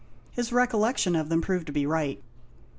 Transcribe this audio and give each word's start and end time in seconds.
His 0.31 0.51
recollection 0.51 1.15
of 1.15 1.29
them 1.29 1.41
proved 1.41 1.67
to 1.67 1.71
be 1.71 1.85
right. 1.85 2.23